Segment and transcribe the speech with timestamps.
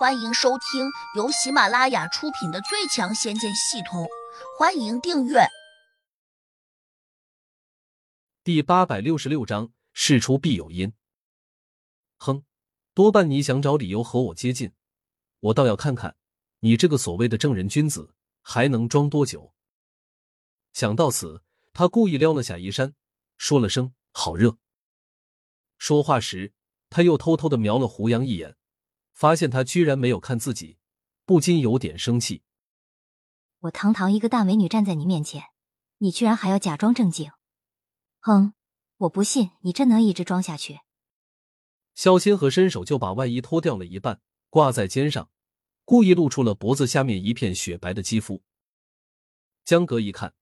[0.00, 4.02] 欢迎收听由喜马拉雅出品的《最强仙剑系统》，
[4.58, 5.40] 欢迎订阅。
[8.42, 10.90] 第八百六十六章，事出必有因。
[12.16, 12.44] 哼，
[12.94, 14.72] 多半你想找理由和我接近，
[15.40, 16.16] 我倒要看看
[16.60, 19.52] 你这个所谓的正人君子还能装多久。
[20.72, 21.42] 想到此，
[21.74, 22.94] 他故意撩了下衣衫，
[23.36, 24.56] 说了声“好热”。
[25.76, 26.54] 说话时，
[26.88, 28.56] 他又偷偷的瞄了胡杨一眼。
[29.20, 30.78] 发现他居然没有看自己，
[31.26, 32.42] 不禁有点生气。
[33.58, 35.48] 我堂堂一个大美女站在你面前，
[35.98, 37.30] 你居然还要假装正经？
[38.20, 38.54] 哼，
[38.96, 40.80] 我不信你真能一直装下去。
[41.94, 45.30] 萧千和伸手就把外衣脱掉了一半，挂在肩上，
[45.84, 48.42] 故意露出了脖子下面一片雪白的肌肤。
[49.66, 50.32] 江格一看，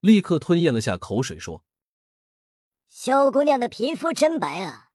[0.00, 1.64] 立刻吞咽了下口水，说
[2.90, 4.90] ：“萧姑娘的皮肤真白啊。”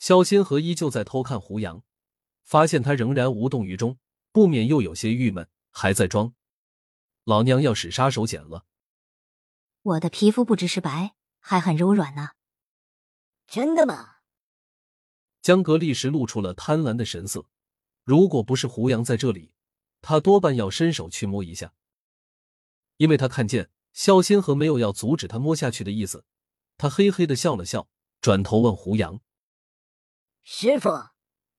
[0.00, 1.84] 萧千和依旧在偷看胡杨。
[2.44, 3.98] 发现他仍然无动于衷，
[4.30, 6.34] 不免又有些郁闷，还在装。
[7.24, 8.66] 老娘要使杀手锏了！
[9.82, 12.32] 我的皮肤不只是白，还很柔软呢。
[13.46, 14.16] 真的吗？
[15.40, 17.46] 江格立时露出了贪婪的神色。
[18.02, 19.52] 如果不是胡杨在这里，
[20.02, 21.72] 他多半要伸手去摸一下。
[22.98, 26.24] 因为他看见肖仙和没有要阻止他摸下去的意思，
[26.76, 27.88] 他嘿嘿的笑了笑，
[28.20, 29.20] 转头问胡杨
[30.44, 30.90] ：“师傅。”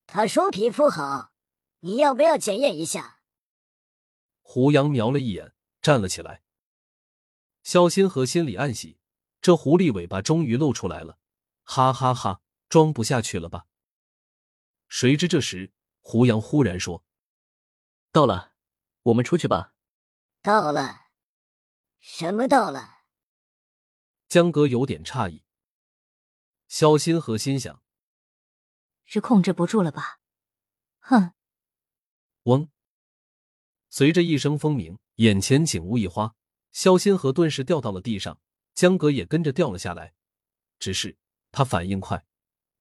[0.08, 1.32] 他说皮肤好，
[1.80, 3.20] 你要不要检验一下？
[4.42, 6.44] 胡杨瞄了一眼，站了起来。
[7.64, 9.00] 肖新河心里暗喜，
[9.42, 11.18] 这狐狸尾巴终于露出来了，
[11.64, 13.66] 哈哈哈，装不下去了吧？
[14.88, 17.04] 谁知这时胡杨忽然说
[18.14, 18.54] ：“到了，
[19.02, 19.74] 我们出去吧。”
[20.44, 21.08] 到了？
[22.00, 23.00] 什么到了？
[24.28, 25.44] 江哥有点诧异。
[26.68, 27.85] 肖新河心想。
[29.06, 30.20] 是控制不住了吧？
[31.00, 31.32] 哼！
[32.44, 32.70] 嗡！
[33.90, 36.36] 随着一声风鸣，眼前景物一花，
[36.72, 38.40] 萧仙河顿时掉到了地上，
[38.74, 40.14] 江格也跟着掉了下来。
[40.78, 41.18] 只是
[41.52, 42.26] 他反应快，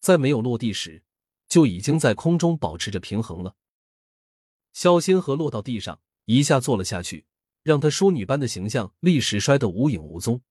[0.00, 1.04] 在没有落地时，
[1.46, 3.54] 就已经在空中保持着平衡了。
[4.72, 7.26] 萧仙河落到地上，一下坐了下去，
[7.62, 10.42] 让他淑女般的形象立时摔得无影无踪。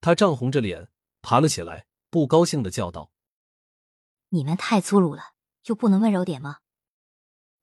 [0.00, 0.88] 他涨红着脸
[1.20, 3.11] 爬了起来，不高兴的叫道。
[4.34, 6.60] 你们太粗鲁了，就不能温柔点吗？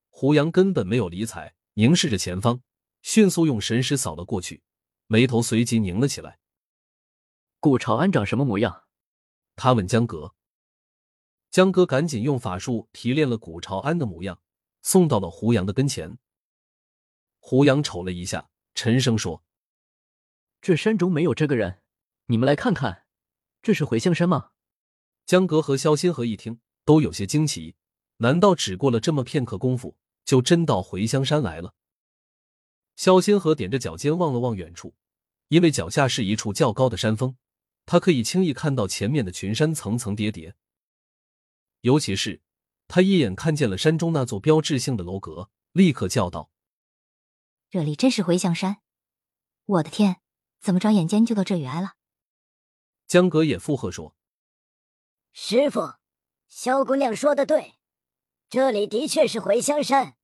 [0.08, 2.62] 胡杨根本没有理睬，凝视着前方，
[3.02, 4.62] 迅速用神识扫了过去，
[5.08, 6.38] 眉头随即拧了起来。
[7.60, 8.84] 顾朝安长什么模样？
[9.56, 10.36] 他问江格。
[11.50, 14.40] 江哥赶紧用法术提炼了古朝安的模样，
[14.84, 16.20] 送到了胡杨的跟前。
[17.40, 19.44] 胡杨瞅了一下，沉声说
[20.62, 21.82] ：“这山中没有这个人，
[22.28, 23.08] 你们来看看，
[23.64, 24.52] 这是回香山吗？”
[25.30, 27.76] 江格和萧新河一听，都有些惊奇。
[28.18, 29.96] 难道只过了这么片刻功夫，
[30.26, 31.76] 就真到回香山来了？
[32.96, 34.96] 萧新河踮着脚尖望了望远处，
[35.50, 37.38] 因为脚下是一处较高的山峰，
[37.86, 40.56] 他可以轻易看到前面的群山层层叠叠。
[41.82, 42.42] 尤其是
[42.88, 46.50] 他一眼看见了山中那座标志性的楼阁，立刻叫道
[47.70, 48.78] ：“这里真是回香山！
[49.66, 50.22] 我的天，
[50.60, 51.98] 怎么转眼间就到这里来了？”
[53.06, 54.16] 江格也附和说。
[55.32, 55.94] 师傅，
[56.48, 57.76] 萧姑娘说的对，
[58.50, 60.16] 这里的确是回香山。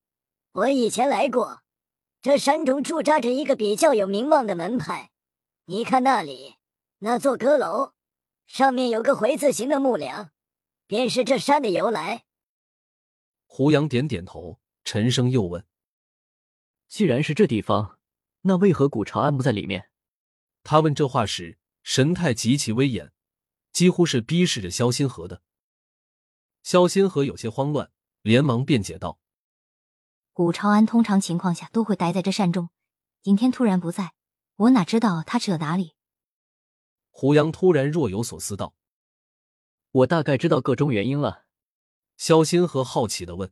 [0.52, 1.62] 我以前来过，
[2.22, 5.12] 这山中驻扎着一个比较有名望的门派。
[5.66, 6.56] 你看那里，
[7.00, 7.94] 那座阁楼
[8.46, 10.32] 上面有个回字形的木梁，
[10.88, 12.26] 便是这山的由来。
[13.46, 15.66] 胡杨点点头，沉声又问
[16.88, 18.00] ：“既然是这地方，
[18.42, 19.90] 那为何古朝安不在里面？”
[20.64, 23.14] 他问这话时，神态极其威严。
[23.76, 25.42] 几乎是逼视着肖新河的，
[26.64, 27.92] 肖新河有些慌乱，
[28.22, 29.20] 连忙辩解道
[30.32, 32.70] ：“古朝安通常情况下都会待在这山中，
[33.22, 34.14] 今天突然不在，
[34.56, 35.94] 我哪知道他去了哪里？”
[37.12, 38.76] 胡杨突然若有所思道
[39.92, 41.44] ：“我大概知道个中原因了。”
[42.16, 43.52] 肖新河好奇的问：“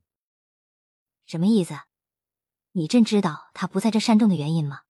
[1.28, 1.78] 什么意思？
[2.72, 4.84] 你真知道他不在这山中的原因吗？”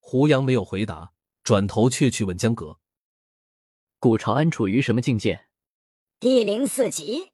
[0.00, 2.78] 胡杨没有回答，转头却去问江格。
[4.00, 5.48] 古朝安处于什么境界？
[6.20, 7.32] 第零四级。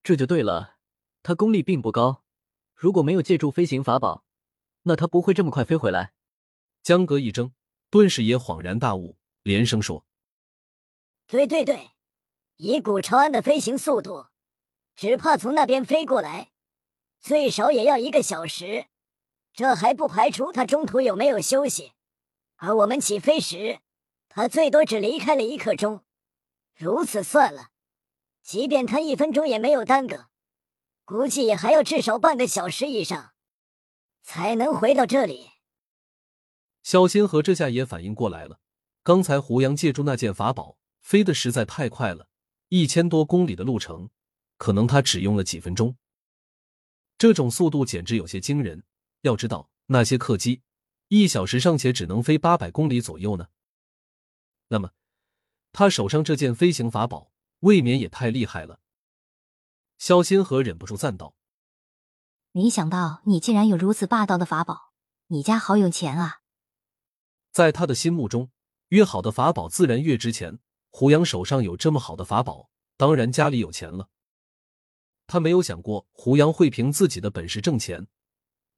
[0.00, 0.76] 这就对了，
[1.24, 2.22] 他功力并不高，
[2.72, 4.24] 如果没有借助飞行法宝，
[4.82, 6.12] 那他不会这么快飞回来。
[6.84, 7.50] 江格一怔，
[7.90, 10.06] 顿时也恍然大悟，连声说
[11.26, 11.90] ：“对对对，
[12.58, 14.28] 以古朝安的飞行速度，
[14.94, 16.52] 只怕从那边飞过来，
[17.20, 18.86] 最少也要一个小时。
[19.52, 21.94] 这还不排除他中途有没有休息，
[22.58, 23.80] 而我们起飞时。”
[24.32, 26.04] 他最多只离开了一刻钟，
[26.76, 27.70] 如此算了，
[28.44, 30.28] 即便他一分钟也没有耽搁，
[31.04, 33.32] 估计也还要至少半个小时以上，
[34.22, 35.50] 才能回到这里。
[36.84, 38.60] 萧心和这下也反应过来了，
[39.02, 42.28] 刚才胡杨借助那件法宝飞得实在太快了，
[42.68, 44.10] 一千多公里的路程，
[44.56, 45.96] 可能他只用了几分钟。
[47.18, 48.84] 这种速度简直有些惊人。
[49.22, 50.62] 要知道，那些客机
[51.08, 53.48] 一小时尚且只能飞八百公里左右呢。
[54.72, 54.92] 那么，
[55.72, 58.80] 他手上这件飞行法宝未免也太厉害了。
[59.98, 61.34] 萧新河忍不住赞道
[62.52, 64.92] ：“没想到你竟然有如此霸道的法宝，
[65.26, 66.40] 你家好有钱啊！”
[67.50, 68.50] 在他的心目中，
[68.88, 70.60] 越好的法宝自然越值钱。
[70.92, 74.08] 胡杨手上有这么好的法宝，当然家里有钱了。
[75.26, 78.06] 他没有想过胡杨会凭自己的本事挣钱，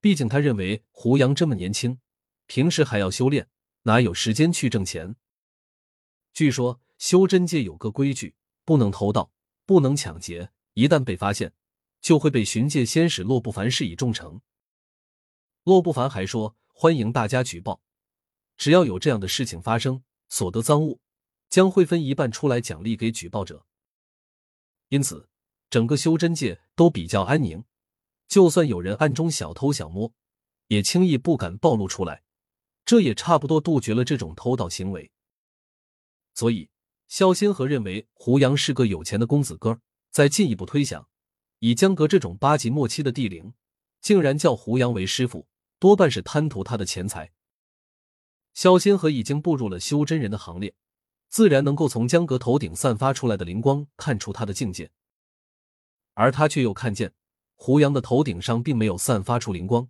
[0.01, 2.01] 毕竟他认为胡杨这么年轻，
[2.47, 3.49] 平时还要修炼，
[3.83, 5.17] 哪有时间去挣钱？
[6.33, 8.35] 据说修真界有个规矩，
[8.65, 9.31] 不能偷盗，
[9.67, 11.53] 不能抢劫，一旦被发现，
[12.01, 14.41] 就会被巡界仙使洛不凡施以重惩。
[15.65, 17.81] 洛不凡还说，欢迎大家举报。
[18.57, 21.01] 只要有这样的事情发生，所得赃物
[21.51, 23.67] 将会分一半出来奖励给举报者。
[24.89, 25.29] 因此，
[25.69, 27.65] 整个修真界都比较安宁。
[28.27, 30.13] 就算有人暗中小偷小摸，
[30.69, 32.23] 也轻易不敢暴露出来。
[32.85, 35.11] 这也差不多杜绝了这种偷盗行为。
[36.35, 36.71] 所以，
[37.09, 39.81] 萧心和认为胡杨是个有钱的公子哥。
[40.11, 41.09] 再进一步推想，
[41.61, 43.55] 以江阁这种八级末期的地灵，
[44.03, 45.47] 竟然叫胡杨为师傅，
[45.79, 47.33] 多半是贪图他的钱财。
[48.53, 50.75] 萧仙和已经步入了修真人的行列，
[51.31, 54.91] 自然能够从江阁头顶散发出来的灵光看出他的境界。
[56.13, 57.15] 而他却又看见
[57.55, 59.89] 胡杨的头顶上并没有散发出灵光，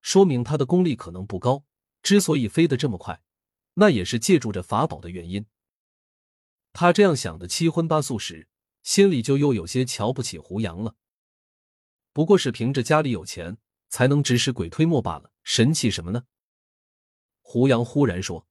[0.00, 1.64] 说明他的功力可能不高。
[2.04, 3.20] 之所以飞得这么快，
[3.74, 5.44] 那也是借助着法宝的原因。
[6.78, 8.50] 他这样想的七荤八素时，
[8.82, 10.94] 心里就又有些瞧不起胡杨了。
[12.12, 13.56] 不过是凭着家里有钱，
[13.88, 16.24] 才能指使鬼推磨罢了，神气什么呢？
[17.40, 18.46] 胡杨忽然说：“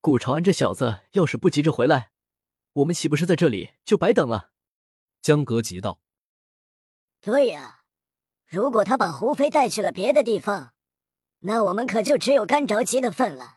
[0.00, 2.12] 顾长安这小子要是不急着回来，
[2.74, 4.52] 我们岂不是在这里就白等了？”
[5.20, 6.00] 江格急道
[7.20, 7.80] ：“对呀，
[8.46, 10.74] 如果他把胡飞带去了别的地方，
[11.40, 13.56] 那我们可就只有干着急的份了。”